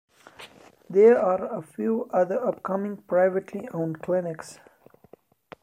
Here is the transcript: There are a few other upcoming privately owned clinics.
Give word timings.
There 0.89 1.19
are 1.19 1.53
a 1.55 1.61
few 1.61 2.09
other 2.11 2.43
upcoming 2.43 2.97
privately 3.03 3.69
owned 3.71 4.01
clinics. 4.01 4.59